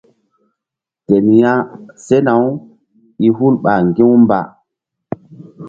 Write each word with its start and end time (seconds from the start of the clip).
Ten 1.07 1.25
ya 1.41 1.53
sena-u 2.05 2.49
i 3.25 3.27
hul 3.37 3.55
ɓa 3.63 3.73
ŋgi̧-u 3.89 4.13
mba. 4.23 4.39